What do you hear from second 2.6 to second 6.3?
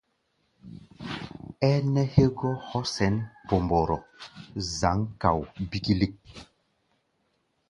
hɔ́ sɛn Pɔmbɔrɔ, zǎŋ kao bíkílík.